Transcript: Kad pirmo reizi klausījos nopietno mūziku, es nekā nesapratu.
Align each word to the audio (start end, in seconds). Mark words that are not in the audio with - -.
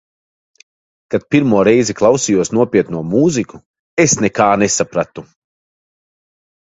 Kad 1.15 1.25
pirmo 1.35 1.59
reizi 1.67 1.95
klausījos 1.99 2.51
nopietno 2.59 3.03
mūziku, 3.11 3.61
es 4.07 4.19
nekā 4.25 4.49
nesapratu. 4.63 5.27